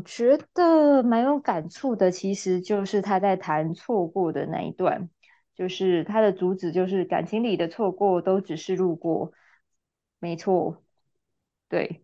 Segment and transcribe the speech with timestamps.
[0.00, 5.10] 我觉得蛮有感触的，其实就是他在谈错过的那一段，
[5.54, 9.30] 就是他的主旨就是感情里的错过都只是路过，
[10.18, 10.82] 没错，
[11.68, 12.02] 对。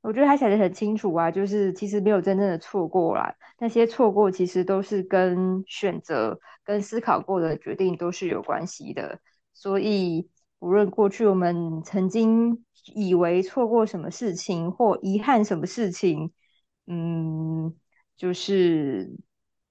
[0.00, 9.20] 我觉得他写的很清楚啊，就是其实没有真正的错过啦，那些错过其实都是跟选择、跟思考过的决定都是有关系的。
[9.52, 10.30] 所以，
[10.60, 12.64] 无论过去我们曾经
[12.94, 16.32] 以为错过什么事情或遗憾什么事情，
[16.86, 17.74] 嗯，
[18.16, 19.10] 就是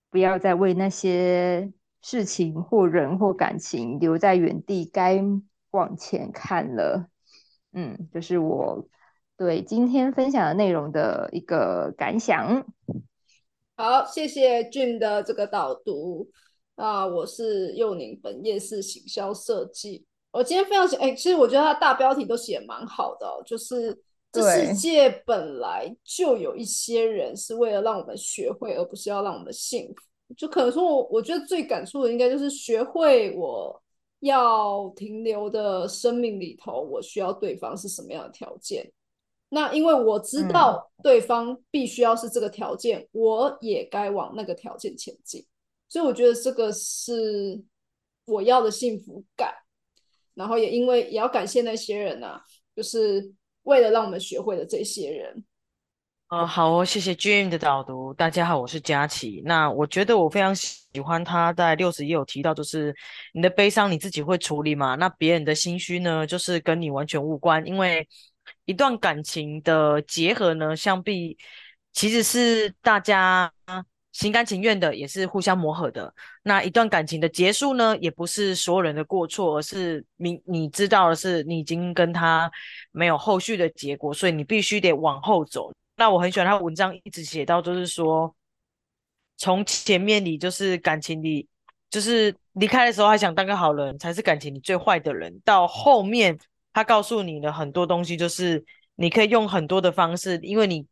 [0.10, 1.72] 不要再为那些
[2.02, 5.24] 事情或人或感情留在原地，该
[5.72, 7.10] 往前看了。
[7.74, 8.88] 嗯，就是我。
[9.38, 12.66] 对今天分享的内容的一个感想。
[13.76, 16.32] 好，谢谢 Jim 的这个导读。
[16.76, 20.06] 啊，我是幼宁，本业是行销设计。
[20.32, 24.02] 我今天非常喜，哎，其实我觉得他大标题都写蛮好的，就是
[24.42, 30.36] 这世界本来就有一些人是为了让我们学会，而不是要让我们幸福。
[30.36, 33.82] 就可能说，我我觉得最感触的应该就是学会我
[34.20, 38.92] 要停留的生命里头，我需要对方是什么样的条件。
[39.50, 45.46] 那因为我知道对方必须要是这个条件，我也该往那个条件前进，
[45.88, 47.64] 所以我觉得这个是
[48.26, 49.54] 我要的幸福感。
[50.34, 52.42] 然后也因为也要感谢那些人呐，
[52.76, 53.32] 就是
[53.66, 55.44] 为了让我们学会的这些人。
[56.30, 58.12] 呃，好哦，谢谢 Jim 的导读。
[58.16, 59.44] 大家好，我是佳琪。
[59.46, 62.96] 那我觉得我非常喜欢他在六十页有提到，就是
[63.34, 64.96] 你的悲伤你自己会处理嘛？
[64.96, 68.08] 那别人的心虚呢，就是跟你完全无关，因为。
[68.66, 71.36] 一段感情的结合呢，相必
[71.94, 73.52] 其实是大家
[74.16, 76.14] 心甘情愿的，也是互相磨合的。
[76.44, 82.50] 那一段感情的结束呢，也不是所有人的过错，而是你你知道的是，你已经跟他
[82.94, 85.70] 没有后续的结果，所以你必须得往后走。
[85.98, 88.34] 那我很喜欢他文章一直写到，就是说，
[89.36, 91.46] 从前面你就是感情里，
[91.90, 96.40] 就是离开的时候还想当个好人，才是感情里最坏的人，到后面。
[96.74, 98.62] 他告诉你的很多东西，就是
[98.96, 100.86] 你可以用很多的方式，因为你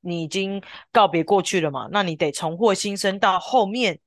[0.00, 3.18] 你已经告别过去了嘛，那你得重获新生。
[3.18, 3.98] 到后面，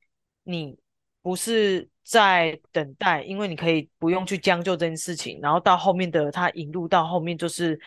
[0.44, 0.78] 你
[1.22, 5.40] 不是在等待，因为你可以不用去将就这件事情。
[5.42, 7.80] 然后到后面的他引入到后面就是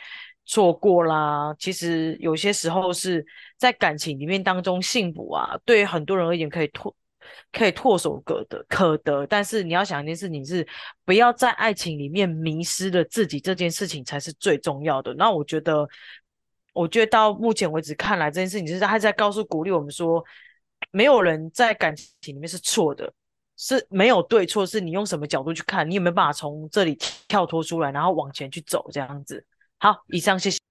[0.44, 1.54] 错过啦。
[1.58, 3.24] 其实有些时候是
[3.56, 6.94] 在感情里面当中，幸福啊，对于很多人而言可以脱。
[7.52, 10.66] 可以唾手可得，可得，但是你要想一件事情是，
[11.06, 15.14] 不要在爱情里面迷失了自己，这件事情才是最重要的。
[15.14, 15.88] 那我觉得，
[16.74, 20.22] 我觉得到目前为止看来，这件事情就是他在告诉、鼓励我们说，
[20.90, 23.10] 没有人在感情里面是错的，
[23.56, 29.46] 是没有对错，是你用什么角度去看，你有没有办法从这里跳脱出来，然后往前去走，这样子。
[29.78, 30.63] 好，以上谢谢。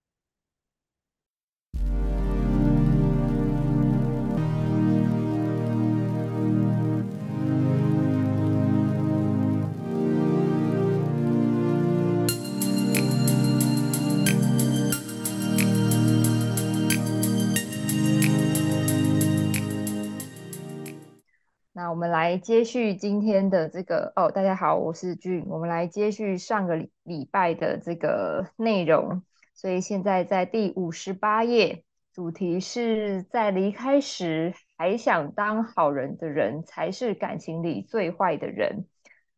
[21.75, 25.44] 那我们来接续今天的这个哦，大家好，我是俊。
[25.47, 29.23] 我们来接续上个礼拜的这个内容，
[29.56, 38.85] 所以现在在第五十八页，主题是在离开时还想当好人的人才是感情里最坏的人。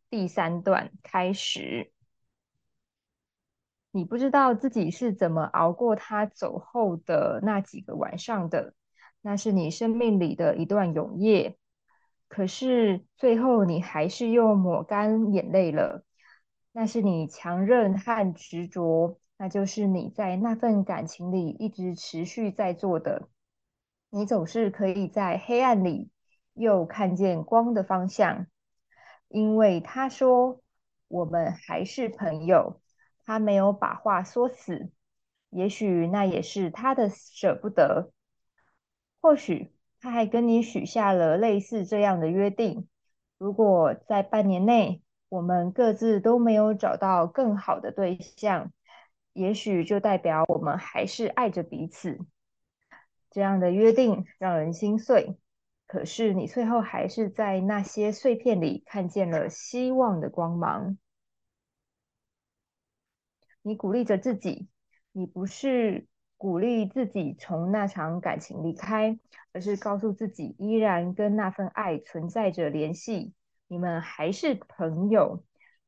[0.10, 1.90] 第三段开始，
[3.92, 8.74] 你不知道自己是怎么熬过他走后的那几个晚上的，
[9.22, 11.56] 那是你生命里的一段永夜。
[12.28, 16.04] 可是最后，你还是又抹干眼泪了。
[16.72, 23.30] 那是你强韧和执着，那就是你在那份感情里一直持续在做的。
[24.10, 26.10] 你总是可以在黑暗里
[26.54, 28.48] 又看见光的方向，
[29.28, 30.62] 因为他说
[31.08, 32.82] 我们还是朋友。
[33.28, 34.92] 他没有把话说死，
[35.50, 38.12] 也许那也是他的舍不得，
[39.20, 39.75] 或许。
[40.06, 42.88] 他还跟你许下了类似这样的约定：
[43.40, 48.72] 如果在半年内我们各自都没有找到更好的对象，
[49.34, 52.20] 也许就代表我们还是爱着彼此。
[53.32, 55.40] 这样的约定让人心碎，
[55.88, 61.00] 可是你最后还是在那些碎片里看见了希望的光芒。
[63.64, 64.68] 你鼓励着自己，
[65.14, 66.06] 你不是。
[66.38, 69.18] 鼓励自己从那场感情离开，
[69.54, 73.34] 而是告诉自己依然跟那份爱存在着联系，
[73.68, 75.44] 你们还是朋友。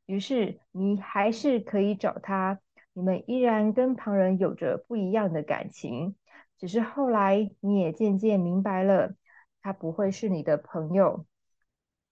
[0.05, 2.59] 于是你还是可以找他，
[2.93, 6.15] 你们依然跟旁人有着不一样的感情，
[6.57, 9.15] 只是后来你也渐渐明白了，
[9.61, 11.25] 他不会是你的朋友。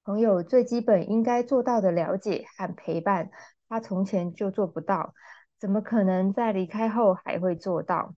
[0.04, 3.32] 朋友最基本应该做到的了解和陪伴，
[3.70, 5.14] 他从前就做不到，
[5.58, 8.14] 怎么可能在离开后还会做到？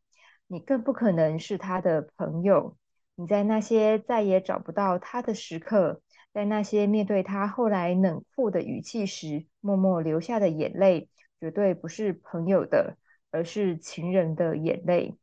[0.49, 2.77] 你更不可能是他的朋友。
[3.15, 6.01] 你在那些再也找不到他的时刻，
[6.33, 11.09] 在那些面对他后来冷酷的语气时，默默流下的眼泪，
[11.41, 12.97] 绝对不是朋友的，
[13.31, 15.19] 而是情人的眼泪。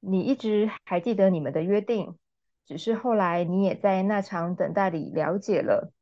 [0.00, 2.16] 你一直还记得你们的约定，
[2.64, 5.92] 只是后来你也在那场等待里了解了，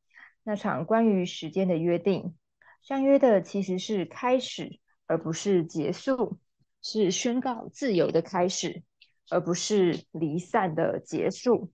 [0.43, 2.35] 那场关于时间的约定，
[2.83, 6.37] 相约的其实是开始，而不是结束，
[6.87, 8.83] 是宣告自由的开始。
[9.29, 11.69] 而不是离散的结束，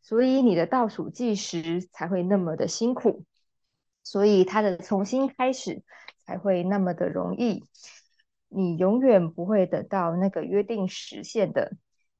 [0.00, 3.24] 所以你的倒数计时才会那么的辛苦，
[4.04, 5.82] 所以他的重新开始
[6.24, 7.64] 才会那么的容易。
[8.48, 11.72] 你永远不会等到那个约定实现的，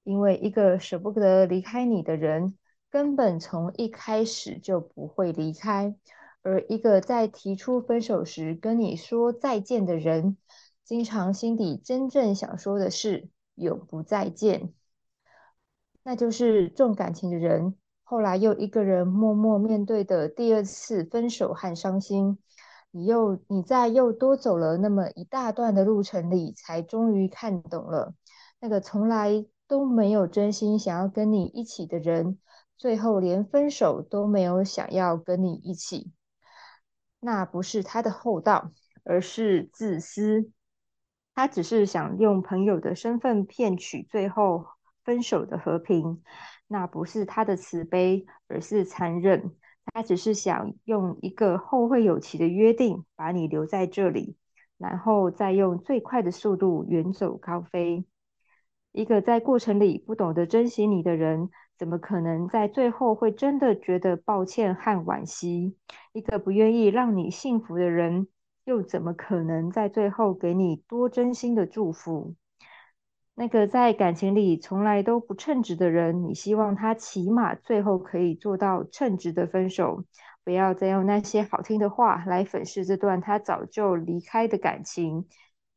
[0.03, 2.59] 因为一个舍不得离开你的人，
[2.91, 5.95] 根本从一开始就不会离开；
[6.43, 10.37] 而一个在提出分手时跟你说再见的人，
[10.85, 13.29] 经常心底真正想说的是。
[13.55, 14.73] 永不再见，
[16.03, 22.39] 那就是重感情的人后来又一个人默默面对的第二次分手和伤心。
[22.91, 28.15] 你又你在又多走了那么一大段的路程里，才终于看懂了，
[28.59, 32.39] 那个从来都没有真心想要跟你一起的人，
[32.79, 36.11] 最后连分手都没有想要跟你一起。
[37.21, 38.73] 那不是他的厚道，
[39.05, 40.51] 而是自私。
[41.35, 44.67] 他只是想用朋友的身份骗取最后
[45.05, 46.23] 分手的和平，
[46.69, 49.55] 那不是他的慈悲，而是残忍。
[49.87, 54.37] 他只是想用一个后会有期的约定把你留在这里，
[54.79, 58.05] 然后再用最快的速度远走高飞。
[58.93, 65.77] 一个在过程里不懂得珍惜你的人，怎么可能在最后会真的觉得抱歉和惋惜？
[66.13, 68.29] 一个不愿意让你幸福的人。
[68.65, 72.37] 又怎么可能在最后给你多真心的祝福？
[73.35, 80.05] 那个在感情里从来都不称职的人，你希望他起码最后可以做到称职的分手，
[80.45, 85.27] 不要再用那些好听的话来粉饰这段他早就离开的感情，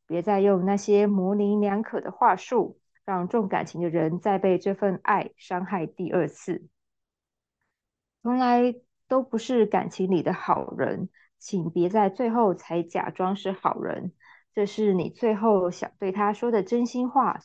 [0.06, 6.68] 别再用那些模棱两可的话术，让重感情的人再被这份爱伤害第二次。
[8.22, 8.74] 从来
[9.08, 11.08] 都不是感情里的好人。
[11.38, 14.12] 请别在最后才假装是好人，
[14.52, 17.38] 这是你最后想对他说的真心话。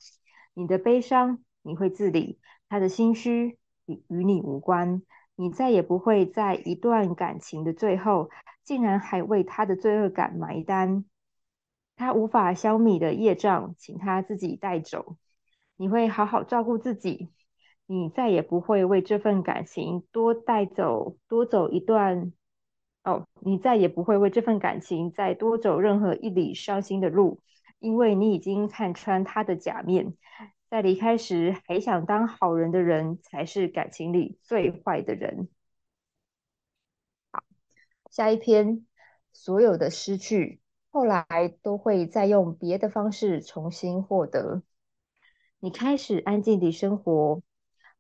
[0.54, 5.02] 你的悲伤你会自理，他的心虚与与你无关。
[5.36, 8.30] 你再也不会在一段感情的最后，
[8.64, 11.06] 竟然还为他的罪恶感埋单。
[11.96, 15.18] 他无法消弭的业障，请他自己带走。
[15.78, 17.30] 你会好好照顾自己，
[17.88, 22.34] 你再也不会为这份感情多带走多走一段。
[23.04, 27.42] 哦，你再也不会为这份感情再多走任何一里伤心的路，
[27.80, 30.16] 因为你已经看穿他的假面。
[30.70, 35.50] 在离开时还想当好人的人，才是感情里最坏的人。
[37.32, 37.44] 好，
[38.10, 38.86] 下一篇，
[39.34, 40.62] 所有的失去，
[40.92, 41.26] 后来
[41.62, 44.62] 都会再用别的方式重新获得。
[45.60, 47.42] 你开始安静地生活，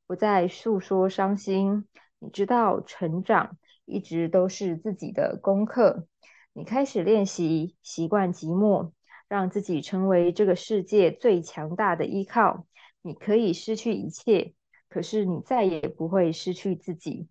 [0.07, 1.87] 不再诉说伤心。
[2.19, 3.57] 你知道，成长。
[3.91, 6.07] 一直都是自己的功课。
[6.53, 8.91] 你开始练习习惯寂寞，
[9.27, 12.65] 让自己成为这个世界最强大的依靠。
[13.01, 14.53] 你可以失去一切，
[14.87, 17.27] 可是你再也不会失去自己。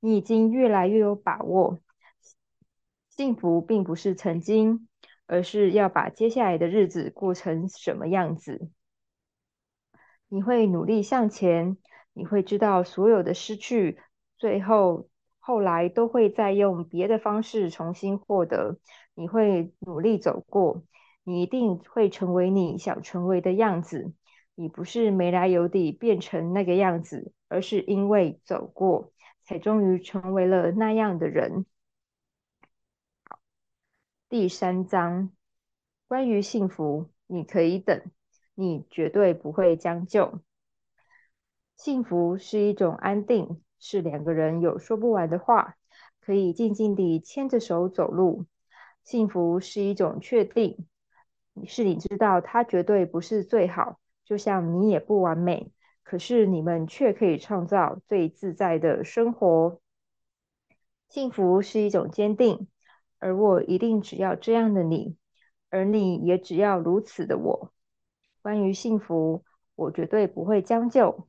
[0.00, 1.78] 你已经越来越有把握。
[3.10, 4.88] 幸福并不是曾经，
[5.26, 8.70] 而是要把接下来的日子过成什么样子。
[10.28, 11.76] 你会努力向前，
[12.14, 14.00] 你会知道所有的失去，
[14.36, 15.09] 最后。
[15.40, 18.78] 后来都会再用别的方式重新获得。
[19.14, 20.84] 你会努力走过，
[21.24, 24.12] 你一定会成为你想成为的样子。
[24.54, 31.64] 你不是没来由地变成那个样子，而是因为走过，才终于成为了那样的人。
[34.28, 35.30] 第三章，
[36.06, 38.02] 关于幸福，你可以等，
[38.54, 40.40] 你绝对不会将就。
[41.74, 43.62] 幸福是一种安定。
[43.80, 45.76] 是两个人有说不完的话，
[46.20, 48.44] 可以静静地牵着手走路。
[49.02, 50.86] 幸福是一种确定，
[51.66, 55.72] 是你知道他绝对不是最好，就像你也不完美，
[56.04, 59.80] 可是你们却可以创造最自在的生活。
[61.08, 62.68] 幸福是一种坚定，
[63.18, 65.16] 而我一定只要这样的你，
[65.70, 67.72] 而你也只要如此的我。
[68.42, 69.42] 关于幸福，
[69.74, 71.26] 我绝对不会将就，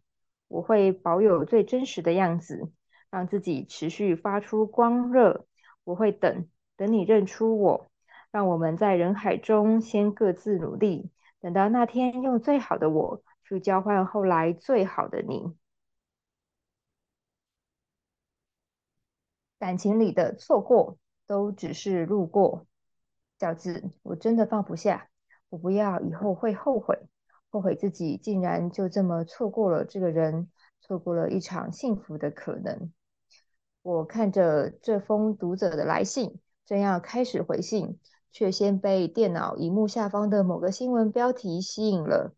[0.51, 2.72] 我会保有最真实的样子，
[3.10, 5.46] 让自己持续发出光热。
[5.86, 7.89] 我会等，等你认出我，
[8.31, 15.55] 让我们在人海中先各自努力，等到那天用最好的我去交换后来最好的你。
[19.58, 22.65] 感情里的错过都只是路过。
[23.39, 25.08] 小子，我真的放不下，
[25.50, 27.00] 我不要以后会后悔，
[27.51, 32.91] 后悔自己竟然就这么错过了这个人，错过了一场幸福的可能。
[33.84, 38.00] 我看着这封读者的来信，正要开始回信，
[38.31, 42.34] 却先被电脑荧幕下方的某个新闻标题吸引了：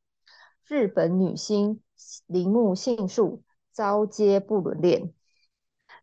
[0.66, 1.82] 日本女星
[2.26, 5.14] 铃木杏树遭接不伦恋。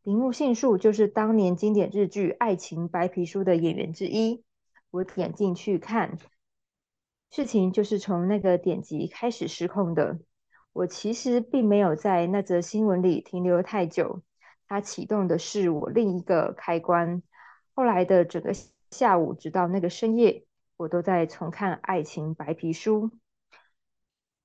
[0.03, 4.45] 铃木杏树就是当年经典日剧《爱情白皮书》的演员之一。
[4.91, 6.19] 我点进去看，
[7.31, 10.19] 事情就是从那个点击开始失控的。
[10.73, 14.23] 我其实并没有在那则新闻里停留太久，
[14.69, 17.23] 它启动的是我另一个开关。
[17.75, 18.53] 后来的整个
[18.91, 20.45] 下午，直到那个深夜，
[20.77, 23.09] 我都在重看《爱情白皮书》。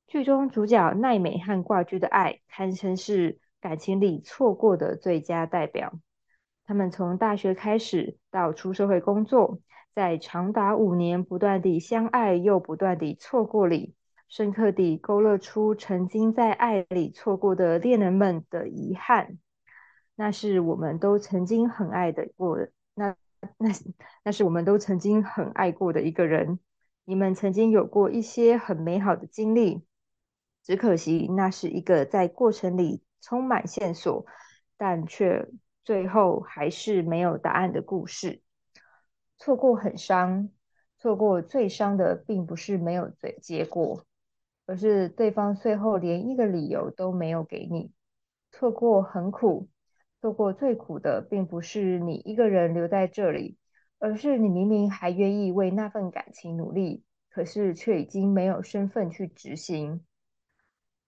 [0.08, 5.94] 剧中主角奈美和挂居的爱，堪称是感情里错过的最佳代表。
[6.68, 9.60] 他们从大学开始到出社会工作。
[9.96, 13.96] 在长达五年不断地相爱又不断地错过里，
[14.28, 19.38] 深刻地勾勒出曾经在爱里错过的恋人们的遗憾。
[20.18, 22.58] 那是我们都曾经很爱的过，
[22.94, 23.16] 那
[23.58, 23.70] 那
[24.24, 26.60] 那是我们都曾经很爱过的一个人。
[27.06, 29.86] 你们曾经有过一些很美好的经历，
[30.62, 34.26] 只可惜那是一个在过程里充满线索，
[34.76, 35.48] 但却
[35.86, 38.42] 最后还是没有答案的故事。
[39.38, 40.50] 错过很伤，
[40.98, 44.06] 错过最伤的并不是没有结结果，
[44.66, 47.92] 而是对方最后连一个理由都没有给你。
[48.52, 49.68] 错过很苦，
[50.22, 53.58] 错过最苦的并不是你一个人留在这里，
[54.00, 60.06] 而是你明明还愿意为那份感情努力，可是却已经没有身份去执行。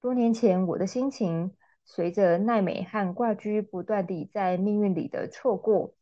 [0.02, 1.56] 多年前，我的心情
[1.86, 5.96] 随着奈美和挂居不断地在命运里的错过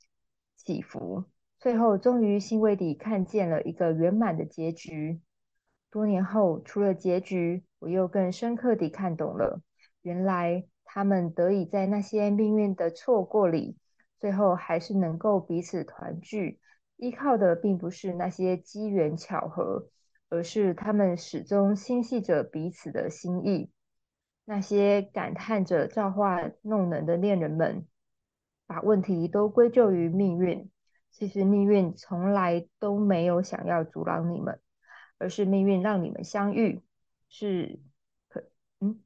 [0.57, 1.23] 起伏。
[1.65, 5.19] 最后，终于欣慰地看见了一个圆满的结局。
[5.89, 9.63] 多年后，除了结局，我又更深刻地看懂了，
[10.03, 13.77] 原来他们得以在那些命运的错过里，
[14.19, 16.59] 最后还是能够彼此团聚，
[16.97, 19.87] 依靠的并不是那些机缘巧合，
[20.29, 23.71] 而是他们始终心系着彼此的心意。
[24.45, 27.87] 那些感叹着造化弄人的恋人们，
[28.67, 30.69] 把问题都归咎于命运。
[31.17, 34.59] 其实命运从来都没有想要阻挠你们，
[35.17, 36.83] 而是命运让你们相遇。
[37.29, 37.79] 是
[38.27, 38.43] 可
[38.81, 38.99] 嗯，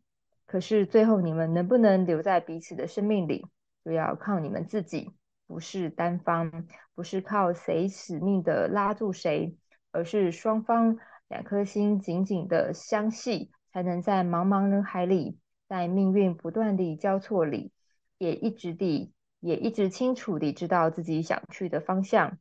[0.48, 3.46] 可是最后你们能不能留在彼此的生命里，
[3.86, 5.14] 就要靠你们自己，
[5.46, 9.56] 不是单方，不是靠谁死命的拉住谁，
[9.92, 10.98] 而是双方
[11.28, 15.38] 两颗心紧紧的相系，才能在茫茫人海里，
[15.68, 17.72] 在命运不断地交错里，
[18.18, 19.14] 也一直地。
[19.40, 22.38] 也一直清楚地知道自己想去的方向，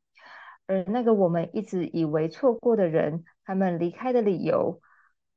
[0.67, 4.81] 而那个我们一直以为错过的人，他们离开的理由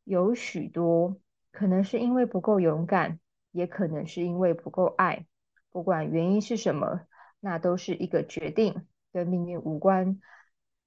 [0.03, 1.17] 有许多，
[1.51, 3.19] 可能是因为不够勇敢，
[3.51, 5.25] 也可能是因为不够爱。
[5.71, 7.01] 不管原因是什么，
[7.39, 10.19] 那都是一个决定，跟命运无关，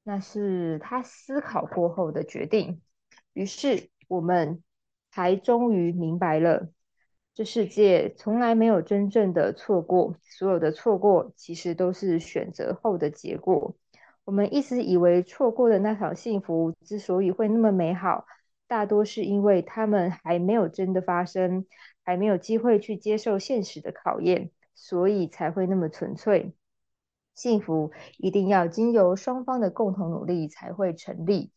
[0.02, 2.83] 那是他思考过后的决定。
[3.33, 4.62] 于是我们
[5.11, 6.69] 才终于明白了。
[7.35, 13.75] 这世界从来没有真正的错过，所有的错过其实都是选择后的结果。
[14.25, 18.25] 我们一直以为错过的那场幸福之所以会那么美好，
[18.69, 21.67] 大多是因为他们还没有真的发生，
[22.05, 26.55] 还没有机会去接受现实的考验，所以才会那么纯粹。
[27.35, 31.50] 幸福一定要经由双方的共同努力才会成立，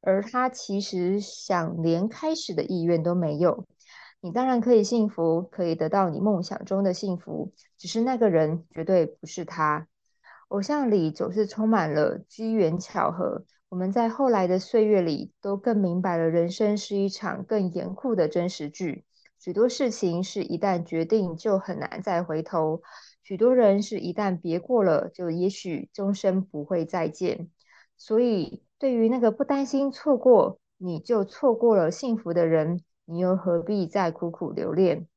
[0.00, 3.64] 而他其实想连开始的意愿都没有。
[4.26, 9.86] 你当然可以幸福，可以得到你梦想中的幸福，只是那个人绝对不是他。
[10.48, 19.04] 偶像里总是充满了机缘巧合，我们在后来的岁月里都更明白了，人生是一场更严酷的真实剧。
[19.38, 22.82] 许多事情是一旦决定就很难再回头，
[23.22, 27.48] 许多人是一旦别过了，就也许终身不会再见。
[27.96, 32.82] 所以，对于那个不担心错过，你就错过了幸福的人。
[33.06, 35.08] 你又何必再苦苦留恋？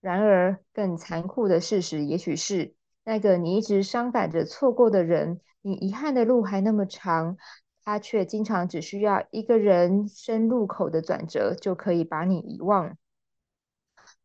[0.00, 7.36] 然而，更残酷的事实，也许是那个你一直伤感着错过的人，你遗憾的路还那么长，
[7.84, 12.96] 他却经常只需要一个人生路口的转折，就可以把你遗忘。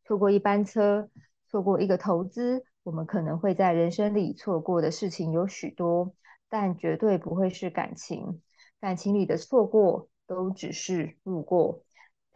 [0.03, 1.09] 错过一班车，
[1.47, 6.13] 错过一个投资，我们可能会在人生里错过的事情有许多，
[6.49, 8.41] 但绝对不会是感情。
[8.79, 11.83] 感情里的错过都只是路过，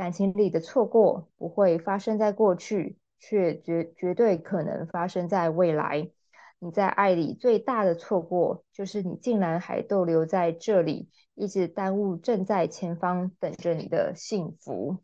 [0.01, 6.09] 感情里的错过不会发生在过去，却绝绝对可能发生在未来。
[6.57, 14.97] 你在爱里最大的错过，就是你竟然还逗留在这里，一直耽误正在前方等着你的幸福。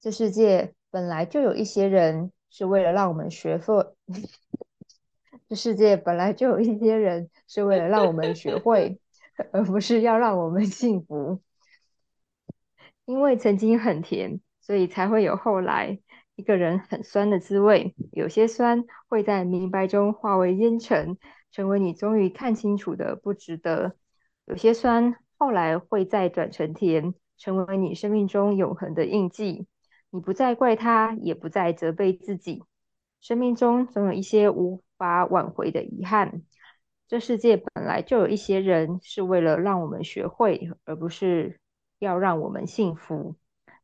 [0.00, 3.94] 这世界本来就有一些人是为了让我们学会，
[5.48, 8.98] 这世界本来就有一些人是为了让我们学会，
[9.52, 11.40] 而不是要让我们 幸福。
[13.04, 15.98] 因为曾经很甜，所以才会有后来。
[16.36, 21.16] 一个人很酸的滋味，有些酸会在明白中化为烟尘，
[21.52, 23.92] 成为你终于看清楚的不值得；
[24.44, 29.68] 有些酸后来会再转成甜，成为你生命中永恒的印记。
[30.10, 32.64] 你不再怪他，也不再责备自己。
[33.20, 36.42] 生命中总有一些无法挽回的遗憾。
[37.06, 41.60] 这世界本来就有一些人是为了让我们学会，而不是
[41.98, 43.36] 要让我们幸福。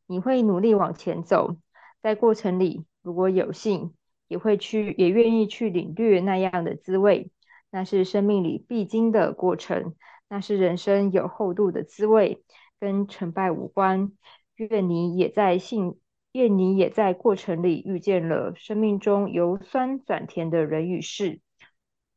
[0.06, 1.56] 你会努力往前走。
[2.02, 3.94] 在过程里，如果有幸，
[4.26, 7.30] 也会去，也愿意去领略那样的滋味。
[7.70, 9.94] 那是生命里必经的过程，
[10.28, 12.42] 那是人生有厚度的滋味，
[12.80, 14.12] 跟成败无关。
[14.56, 16.00] 愿你也在幸，
[16.32, 21.40] 愿你也在过程里遇见了生命中由酸转甜的人与事，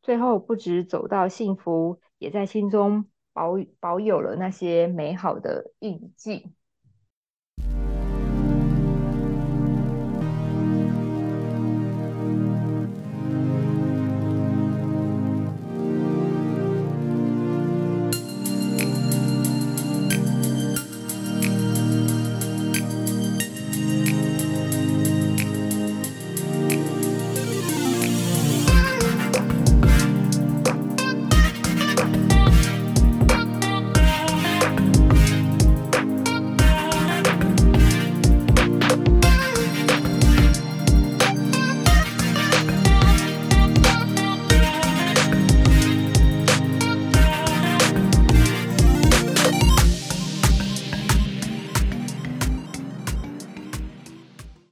[0.04, 6.52] 最后不止走到幸福，也在心中保保有了那些美好的印记。